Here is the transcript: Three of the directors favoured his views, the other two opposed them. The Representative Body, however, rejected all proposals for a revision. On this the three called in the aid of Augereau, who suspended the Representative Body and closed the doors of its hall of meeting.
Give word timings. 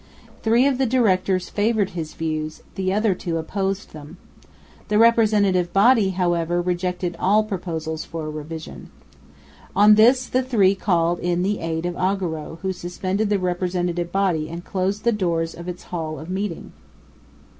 Three 0.41 0.65
of 0.65 0.79
the 0.79 0.87
directors 0.87 1.51
favoured 1.51 1.91
his 1.91 2.15
views, 2.15 2.63
the 2.73 2.91
other 2.91 3.13
two 3.13 3.37
opposed 3.37 3.93
them. 3.93 4.17
The 4.87 4.97
Representative 4.97 5.71
Body, 5.73 6.09
however, 6.09 6.59
rejected 6.59 7.15
all 7.19 7.43
proposals 7.43 8.03
for 8.03 8.25
a 8.25 8.29
revision. 8.31 8.89
On 9.75 9.93
this 9.93 10.25
the 10.25 10.41
three 10.41 10.73
called 10.73 11.19
in 11.19 11.43
the 11.43 11.59
aid 11.59 11.85
of 11.85 11.95
Augereau, 11.97 12.57
who 12.63 12.73
suspended 12.73 13.29
the 13.29 13.37
Representative 13.37 14.11
Body 14.11 14.49
and 14.49 14.65
closed 14.65 15.03
the 15.03 15.11
doors 15.11 15.53
of 15.53 15.67
its 15.69 15.83
hall 15.83 16.17
of 16.17 16.31
meeting. 16.31 16.71